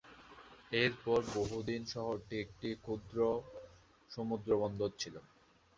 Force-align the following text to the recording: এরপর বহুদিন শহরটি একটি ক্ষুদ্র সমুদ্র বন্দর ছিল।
এরপর 0.75 1.19
বহুদিন 1.35 1.81
শহরটি 1.93 2.35
একটি 2.39 2.69
ক্ষুদ্র 2.83 3.17
সমুদ্র 4.11 4.49
বন্দর 4.61 4.89
ছিল। 4.99 5.15